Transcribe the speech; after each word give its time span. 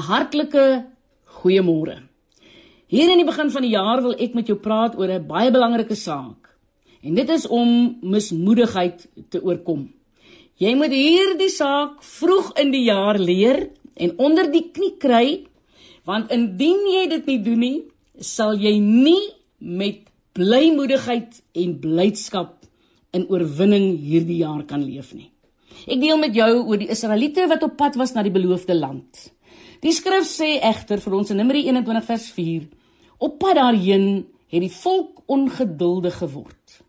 'n 0.00 0.08
Hartlike 0.08 0.86
goeiemôre. 1.36 2.00
Hier 2.88 3.08
in 3.12 3.20
die 3.20 3.28
begin 3.28 3.50
van 3.52 3.62
die 3.62 3.76
jaar 3.76 4.00
wil 4.02 4.16
ek 4.16 4.34
met 4.34 4.48
jou 4.48 4.56
praat 4.56 4.96
oor 4.96 5.10
'n 5.12 5.26
baie 5.26 5.50
belangrike 5.50 5.94
saak. 5.94 6.56
En 7.02 7.14
dit 7.14 7.28
is 7.28 7.46
om 7.46 7.98
mismoedigheid 8.02 9.08
te 9.28 9.42
oorkom. 9.42 9.92
Jy 10.56 10.74
moet 10.74 10.92
hierdie 10.92 11.48
saak 11.48 12.02
vroeg 12.02 12.52
in 12.58 12.70
die 12.70 12.84
jaar 12.84 13.18
leer 13.18 13.70
en 13.96 14.18
onder 14.18 14.50
die 14.52 14.70
knie 14.72 14.96
kry, 14.98 15.46
want 16.04 16.30
indien 16.30 16.80
jy 16.96 17.08
dit 17.08 17.26
nie 17.26 17.42
doen 17.42 17.58
nie, 17.58 17.82
sal 18.18 18.56
jy 18.56 18.78
nie 18.78 19.32
met 19.58 20.08
blymoedigheid 20.32 21.42
en 21.54 21.80
blydskap 21.80 22.64
in 23.12 23.26
oorwinning 23.28 23.98
hierdie 23.98 24.40
jaar 24.44 24.64
kan 24.64 24.84
leef 24.84 25.14
nie. 25.14 25.30
Ek 25.86 26.00
deel 26.00 26.18
met 26.18 26.34
jou 26.34 26.66
oor 26.66 26.76
die 26.76 26.90
Israeliete 26.90 27.46
wat 27.48 27.62
op 27.62 27.76
pad 27.76 27.96
was 27.96 28.12
na 28.14 28.22
die 28.22 28.34
beloofde 28.34 28.74
land. 28.74 29.30
Die 29.80 29.92
skrif 29.96 30.26
sê 30.28 30.58
egter 30.60 31.00
vir 31.00 31.14
ons 31.16 31.30
in 31.32 31.38
Numeri 31.40 31.62
21 31.70 32.04
vers 32.04 32.26
4: 32.36 32.64
Op 33.24 33.38
pad 33.40 33.56
daarheen 33.56 34.26
het 34.52 34.60
die 34.60 34.72
volk 34.72 35.22
ongeduldig 35.30 36.18
geword. 36.20 36.80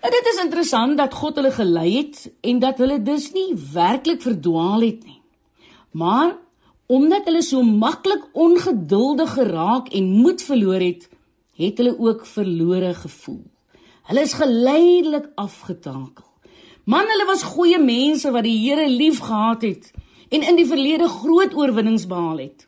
Nou 0.00 0.10
dit 0.14 0.28
is 0.32 0.38
interessant 0.44 0.96
dat 0.96 1.14
God 1.14 1.40
hulle 1.40 1.50
gelei 1.52 1.88
het 1.96 2.22
en 2.46 2.60
dat 2.62 2.78
hulle 2.78 3.00
dus 3.02 3.32
nie 3.34 3.50
werklik 3.74 4.22
verdwaal 4.22 4.86
het 4.86 5.02
nie. 5.04 5.18
Maar 5.90 6.36
omdat 6.86 7.26
hulle 7.26 7.42
so 7.42 7.62
maklik 7.62 8.22
ongeduldig 8.32 9.34
geraak 9.34 9.90
en 9.94 10.14
moed 10.22 10.42
verloor 10.42 10.80
het, 10.80 11.08
het 11.58 11.82
hulle 11.82 11.96
ook 11.98 12.24
verlore 12.26 12.94
gevoel. 12.94 13.42
Hulle 14.10 14.22
is 14.22 14.38
geleidelik 14.38 15.28
afgetakel. 15.34 16.26
Man, 16.84 17.10
hulle 17.10 17.26
was 17.26 17.42
goeie 17.42 17.78
mense 17.78 18.30
wat 18.30 18.46
die 18.46 18.56
Here 18.62 18.88
liefgehad 18.88 19.66
het 19.66 19.90
en 20.30 20.46
in 20.46 20.58
die 20.58 20.66
verlede 20.66 21.08
groot 21.10 21.54
oorwinnings 21.54 22.06
behaal 22.10 22.38
het. 22.38 22.66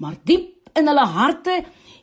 Maar 0.00 0.16
diep 0.24 0.72
in 0.78 0.88
hulle 0.88 1.06
harte 1.14 1.58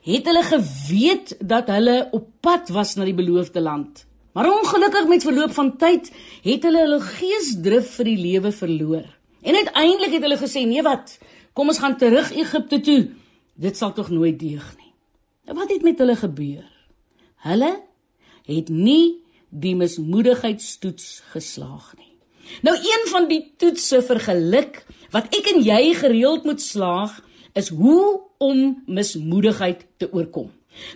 het 0.05 0.27
hulle 0.29 0.43
geweet 0.45 1.35
dat 1.41 1.69
hulle 1.73 1.97
op 2.15 2.27
pad 2.45 2.69
was 2.73 2.95
na 2.95 3.07
die 3.07 3.17
beloofde 3.17 3.61
land. 3.61 4.05
Maar 4.33 4.51
ongelukkig 4.53 5.07
met 5.09 5.25
verloop 5.25 5.53
van 5.57 5.71
tyd 5.77 6.11
het 6.45 6.63
hulle 6.63 6.83
hulle 6.85 6.99
geesdrif 7.03 7.95
vir 7.97 8.11
die 8.11 8.19
lewe 8.21 8.51
verloor. 8.55 9.07
En 9.41 9.55
uiteindelik 9.55 10.13
het 10.17 10.25
hulle 10.27 10.37
gesê: 10.37 10.65
"Nee 10.67 10.83
wat? 10.85 11.17
Kom 11.53 11.67
ons 11.67 11.79
gaan 11.79 11.97
terug 11.97 12.31
Egipte 12.31 12.79
toe. 12.79 13.09
Dit 13.55 13.77
sal 13.77 13.93
tog 13.93 14.09
nooit 14.09 14.39
deeg 14.39 14.75
nie." 14.77 14.93
Nou 15.45 15.57
wat 15.57 15.69
het 15.69 15.81
met 15.83 15.97
hulle 15.97 16.15
gebeur? 16.15 16.65
Hulle 17.35 17.81
het 18.45 18.69
nie 18.69 19.23
die 19.49 19.75
mismoedigheidstoets 19.75 21.23
geslaag 21.33 21.93
nie. 21.97 22.08
Nou 22.65 22.75
een 22.75 23.07
van 23.11 23.27
die 23.29 23.41
toetse 23.57 24.01
vir 24.05 24.19
geluk 24.25 24.81
wat 25.13 25.29
ek 25.35 25.51
en 25.53 25.61
jy 25.65 25.93
gereeld 25.97 26.45
moet 26.45 26.61
slaag, 26.61 27.17
is 27.57 27.71
hoe 27.73 28.21
om 28.37 28.83
mismoedigheid 28.87 29.85
te 29.97 30.09
oorkom. 30.13 30.51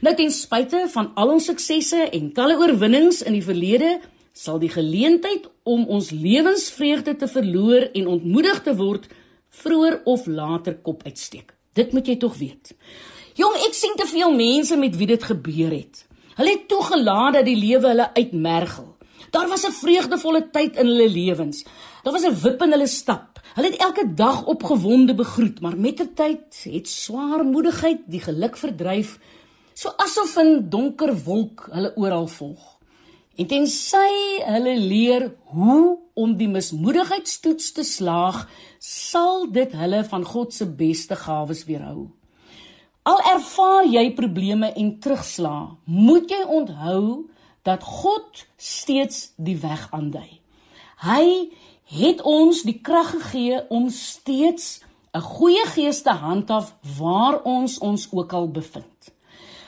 Nou 0.05 0.13
ten 0.15 0.31
spyte 0.31 0.85
van 0.93 1.11
al 1.19 1.33
ons 1.35 1.49
suksesse 1.49 2.07
en 2.13 2.31
talle 2.35 2.57
oorwinnings 2.61 3.23
in 3.25 3.35
die 3.35 3.45
verlede, 3.45 3.97
sal 4.33 4.59
die 4.61 4.71
geleentheid 4.71 5.49
om 5.63 5.85
ons 5.91 6.11
lewensvreugde 6.11 7.15
te 7.15 7.27
verloor 7.29 7.89
en 7.93 8.07
ontmoedig 8.15 8.63
te 8.65 8.75
word 8.77 9.09
vroeër 9.63 9.99
of 10.09 10.25
later 10.27 10.77
kop 10.81 11.03
uitsteek. 11.05 11.53
Dit 11.73 11.93
moet 11.93 12.07
jy 12.07 12.17
tog 12.21 12.37
weet. 12.39 12.73
Jong, 13.37 13.55
ek 13.65 13.77
sien 13.77 13.93
te 13.97 14.07
veel 14.09 14.33
mense 14.33 14.77
met 14.77 14.97
wie 14.97 15.09
dit 15.09 15.23
gebeur 15.23 15.73
het. 15.73 16.03
Hulle 16.37 16.55
het 16.55 16.67
toegelaat 16.69 17.39
dat 17.39 17.45
die 17.45 17.57
lewe 17.57 17.91
hulle 17.91 18.09
uitmergel. 18.13 18.92
Daar 19.33 19.47
was 19.49 19.65
'n 19.65 19.71
vreugdevolle 19.71 20.49
tyd 20.51 20.75
in 20.77 20.85
hulle 20.85 21.09
lewens. 21.09 21.65
Daar 22.03 22.13
was 22.13 22.25
'n 22.25 22.39
wip 22.43 22.61
in 22.61 22.71
hulle 22.71 22.87
stap. 22.87 23.41
Hulle 23.55 23.69
het 23.71 23.81
elke 23.81 24.13
dag 24.13 24.45
opgewonde 24.45 25.15
begroet, 25.15 25.59
maar 25.61 25.77
met 25.77 25.95
ter 25.95 26.13
tyd 26.13 26.63
het 26.63 26.87
swaarmoedigheid 26.87 27.99
die 28.05 28.19
geluk 28.19 28.57
verdryf, 28.57 29.19
so 29.73 29.89
asof 29.97 30.37
'n 30.37 30.69
donker 30.69 31.23
wolk 31.23 31.69
hulle 31.71 31.95
oral 31.95 32.27
volg. 32.27 32.77
En 33.35 33.47
tensy 33.47 34.41
hulle 34.45 34.77
leer 34.77 35.33
hoe 35.43 35.97
om 36.13 36.37
die 36.37 36.47
mismoedigheidstoets 36.47 37.71
te 37.71 37.83
slaag, 37.83 38.49
sal 38.79 39.51
dit 39.51 39.71
hulle 39.71 40.03
van 40.03 40.25
God 40.25 40.53
se 40.53 40.65
beste 40.65 41.15
gawes 41.15 41.65
weerhou. 41.65 42.09
Al 43.03 43.19
ervaar 43.19 43.85
jy 43.85 44.13
probleme 44.13 44.73
en 44.73 44.99
terugslag, 44.99 45.75
moet 45.85 46.29
jy 46.29 46.43
onthou 46.47 47.29
dat 47.63 47.83
God 47.83 48.45
steeds 48.57 49.31
die 49.37 49.57
weg 49.57 49.87
aandui. 49.91 50.39
Hy 51.03 51.49
het 51.93 52.21
ons 52.21 52.63
die 52.63 52.79
krag 52.81 53.11
gegee 53.11 53.63
om 53.69 53.89
steeds 53.89 54.81
'n 55.13 55.21
goeie 55.21 55.65
gees 55.75 56.01
te 56.01 56.09
handhaaf 56.09 56.75
waar 56.97 57.41
ons 57.43 57.77
ons 57.79 58.07
ook 58.11 58.33
al 58.33 58.47
bevind. 58.47 59.13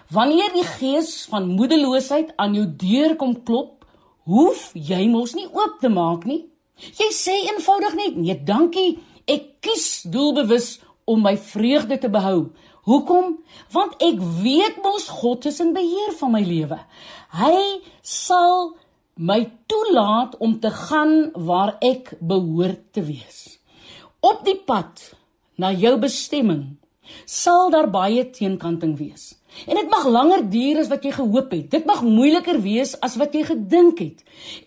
Wanneer 0.09 0.53
die 0.53 0.63
gees 0.63 1.25
van 1.29 1.47
moedeloosheid 1.47 2.33
aan 2.35 2.53
jou 2.53 2.65
deur 2.77 3.15
kom 3.15 3.43
klop, 3.43 3.85
hoef 4.23 4.71
jy 4.73 5.07
mos 5.07 5.33
nie 5.33 5.47
oop 5.51 5.77
te 5.79 5.89
maak 5.89 6.25
nie. 6.25 6.45
Jy 6.75 7.09
sê 7.13 7.35
eenvoudig 7.45 7.95
net: 7.95 8.15
"Nee, 8.15 8.43
dankie. 8.43 8.99
Ek 9.25 9.43
kies 9.59 10.01
doelbewus 10.01 10.79
om 11.05 11.21
my 11.21 11.37
vreugde 11.37 11.97
te 11.97 12.09
behou." 12.09 12.51
Hoekom? 12.85 13.39
Want 13.73 13.97
ek 14.05 14.19
weet 14.43 14.81
mos 14.85 15.07
God 15.09 15.45
is 15.49 15.59
in 15.63 15.73
beheer 15.73 16.13
van 16.19 16.35
my 16.35 16.41
lewe. 16.45 16.77
Hy 17.33 17.81
sal 18.05 18.75
my 19.15 19.39
toelaat 19.65 20.35
om 20.43 20.59
te 20.59 20.69
gaan 20.69 21.31
waar 21.33 21.75
ek 21.81 22.13
behoort 22.19 22.91
te 22.93 23.01
wees. 23.07 23.57
Op 24.21 24.43
die 24.45 24.57
pad 24.57 25.01
na 25.57 25.71
jou 25.73 25.95
bestemming 26.01 26.75
sal 27.25 27.71
daar 27.73 27.89
baie 27.89 28.25
teenkanting 28.29 28.95
wees. 28.97 29.33
En 29.65 29.77
dit 29.79 29.89
mag 29.89 30.05
langer 30.05 30.43
duur 30.51 30.81
as 30.83 30.89
wat 30.91 31.05
jy 31.05 31.13
gehoop 31.15 31.53
het. 31.55 31.69
Dit 31.71 31.85
mag 31.87 32.01
moeiliker 32.03 32.59
wees 32.61 32.95
as 33.05 33.15
wat 33.21 33.33
jy 33.33 33.45
gedink 33.47 34.01
het. 34.03 34.25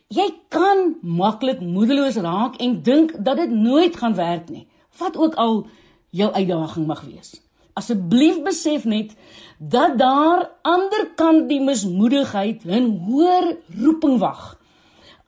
Jy 0.09 0.29
kan 0.51 0.97
maklik 1.03 1.61
moedeloos 1.61 2.17
raak 2.25 2.57
en 2.63 2.81
dink 2.83 3.13
dat 3.19 3.37
dit 3.43 3.53
nooit 3.53 3.97
gaan 3.97 4.17
werk 4.17 4.49
nie. 4.49 4.65
Wat 4.99 5.19
ook 5.19 5.37
al 5.37 5.67
jou 6.11 6.31
uitdaging 6.33 6.89
mag 6.89 7.05
wees. 7.05 7.37
Asseblief 7.79 8.41
besef 8.43 8.85
net 8.85 9.15
dat 9.59 9.99
daar 9.99 10.49
aanderkant 10.67 11.49
die 11.51 11.61
mismoedigheid 11.63 12.65
'n 12.65 12.87
hoër 13.07 13.57
roeping 13.83 14.19
wag. 14.19 14.59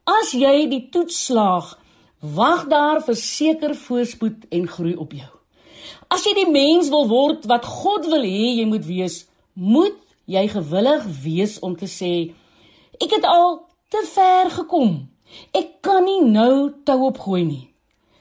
As 0.04 0.32
jy 0.32 0.68
die 0.68 0.88
toets 0.90 1.24
slaag, 1.26 1.78
wag 2.20 2.66
daar 2.66 3.02
verseker 3.02 3.74
voorspoed 3.74 4.48
en 4.50 4.68
groei 4.68 4.94
op 4.96 5.12
jou. 5.12 5.32
As 6.08 6.24
jy 6.24 6.34
die 6.34 6.50
mens 6.50 6.88
wil 6.88 7.06
word 7.08 7.46
wat 7.46 7.64
God 7.64 8.06
wil 8.06 8.22
hê 8.22 8.58
jy 8.58 8.66
moet 8.66 8.86
wees, 8.86 9.26
moet 9.54 9.96
jy 10.26 10.48
gewillig 10.48 11.04
wees 11.22 11.58
om 11.58 11.76
te 11.76 11.86
sê 11.86 12.34
ek 13.00 13.10
het 13.10 13.24
al 13.24 13.62
te 13.88 14.02
ver 14.14 14.50
gekom. 14.50 15.08
Ek 15.54 15.80
kan 15.80 16.04
nie 16.04 16.22
nou 16.26 16.72
tou 16.84 17.06
opgooi 17.08 17.44
nie. 17.44 17.66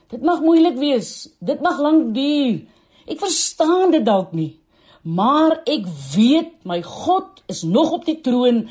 Dit 0.10 0.22
mag 0.26 0.42
moeilik 0.42 0.78
wees. 0.78 1.30
Dit 1.40 1.62
mag 1.62 1.80
lank 1.80 2.14
duur. 2.16 2.62
Ek 3.10 3.20
verstaan 3.20 3.92
dit 3.92 4.06
dalk 4.06 4.34
nie, 4.38 4.60
maar 5.02 5.62
ek 5.66 5.88
weet 6.14 6.52
my 6.70 6.82
God 6.86 7.42
is 7.50 7.64
nog 7.66 7.92
op 7.98 8.06
die 8.06 8.20
troon 8.22 8.68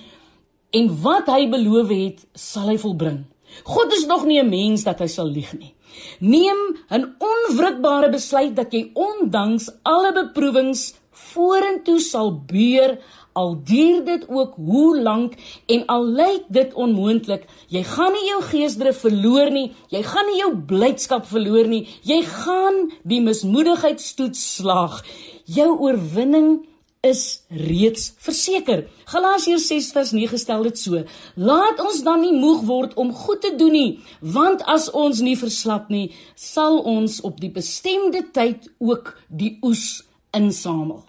en 0.70 0.90
wat 1.02 1.30
hy 1.32 1.48
beloof 1.50 1.90
het, 1.90 2.22
sal 2.36 2.68
hy 2.70 2.76
volbring. 2.78 3.24
God 3.64 3.92
is 3.96 4.06
nog 4.06 4.26
nie 4.28 4.38
'n 4.40 4.48
mens 4.48 4.84
dat 4.84 5.00
hy 5.00 5.08
sal 5.08 5.26
lieg 5.26 5.52
nie. 5.58 5.74
Neem 6.20 6.58
'n 6.90 7.14
onwrikbare 7.18 8.10
besluit 8.10 8.54
dat 8.54 8.72
jy 8.72 8.90
ondanks 8.94 9.70
alle 9.82 10.12
beproewings 10.12 10.94
vorentoe 11.32 11.98
sal 12.02 12.32
beur 12.50 12.98
al 13.38 13.54
duur 13.64 14.04
dit 14.04 14.24
ook 14.28 14.54
hoe 14.56 15.00
lank 15.00 15.34
en 15.66 15.84
al 15.86 16.06
lyk 16.20 16.46
dit 16.48 16.72
onmoontlik, 16.74 17.44
jy 17.70 17.84
gaan 17.86 18.14
nie 18.16 18.26
jou 18.26 18.40
geesdrif 18.50 19.02
verloor 19.04 19.52
nie, 19.54 19.68
jy 19.94 20.02
gaan 20.02 20.26
nie 20.30 20.40
jou 20.40 20.50
blydskap 20.72 21.28
verloor 21.30 21.68
nie, 21.70 21.84
jy 22.02 22.22
gaan 22.26 22.88
die 23.06 23.20
mismoedigheid 23.22 24.02
stoet 24.02 24.36
slaag. 24.36 25.04
Jou 25.46 25.70
oorwinning 25.76 26.64
is 27.06 27.44
reeds 27.54 28.10
verseker. 28.18 28.88
Galasiërs 29.06 29.68
6:9 29.70 30.38
stel 30.42 30.66
dit 30.66 30.78
so: 30.78 31.04
Laat 31.36 31.80
ons 31.80 32.02
dan 32.02 32.20
nie 32.20 32.34
moeg 32.34 32.64
word 32.66 32.94
om 32.94 33.14
goed 33.14 33.40
te 33.40 33.54
doen 33.56 33.72
nie, 33.72 34.00
want 34.20 34.66
as 34.66 34.90
ons 34.90 35.20
nie 35.20 35.36
verslap 35.38 35.88
nie, 35.88 36.10
sal 36.34 36.82
ons 36.82 37.20
op 37.20 37.40
die 37.40 37.52
bestemde 37.54 38.26
tyd 38.32 38.66
ook 38.78 39.14
die 39.28 39.58
oes 39.62 40.07
insamel. 40.38 41.04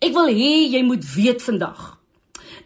Ek 0.00 0.12
wil 0.16 0.28
hê 0.32 0.68
jy 0.72 0.82
moet 0.84 1.04
weet 1.16 1.42
vandag. 1.44 1.96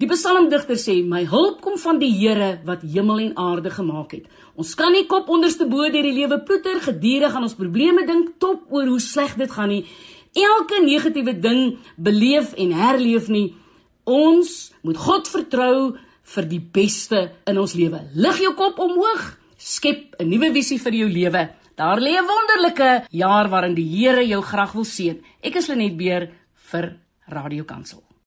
Die 0.01 0.09
psalmdigter 0.09 0.79
sê: 0.81 1.03
"My 1.05 1.25
hulp 1.29 1.61
kom 1.61 1.77
van 1.79 1.99
die 1.99 2.13
Here 2.13 2.61
wat 2.65 2.83
hemel 2.83 3.19
en 3.21 3.37
aarde 3.37 3.71
gemaak 3.71 4.13
het." 4.13 4.25
Ons 4.57 4.75
kan 4.75 4.93
nie 4.93 5.07
kop 5.07 5.29
onderste 5.29 5.67
bo 5.69 5.89
deur 5.89 6.03
die 6.03 6.17
lewe 6.17 6.41
ploeter 6.41 6.81
gedurig 6.81 7.35
aan 7.35 7.43
ons 7.43 7.55
probleme 7.55 8.07
dink 8.07 8.39
top 8.39 8.73
oor 8.73 8.87
hoe 8.87 9.01
sleg 9.01 9.37
dit 9.37 9.51
gaan 9.51 9.69
nie. 9.69 9.85
Elke 10.33 10.81
negatiewe 10.85 11.35
ding 11.41 11.79
beleef 11.97 12.55
en 12.55 12.73
herleef 12.73 13.29
nie. 13.29 13.55
Ons 14.05 14.73
moet 14.83 14.97
God 14.97 15.29
vertrou 15.29 15.97
vir 16.35 16.49
die 16.49 16.61
beste 16.61 17.31
in 17.47 17.59
ons 17.59 17.75
lewe. 17.75 18.01
Lig 18.15 18.41
jou 18.41 18.55
kop 18.55 18.79
omhoog, 18.79 19.37
skep 19.59 20.17
'n 20.19 20.29
nuwe 20.29 20.53
visie 20.53 20.79
vir 20.79 20.93
jou 20.93 21.09
lewe. 21.09 21.49
Daar 21.77 21.99
lê 22.01 22.13
'n 22.19 22.27
wonderlike 22.27 23.07
jaar 23.11 23.49
waarin 23.49 23.75
die 23.75 23.89
Here 23.89 24.27
jou 24.27 24.43
graag 24.43 24.73
wil 24.73 24.85
seën. 24.85 25.23
Ek 25.43 25.55
is 25.57 25.69
Lenet 25.69 25.97
Beer 25.97 26.31
vir 26.55 26.97
Radio 27.27 27.65
Kansel. 27.65 28.03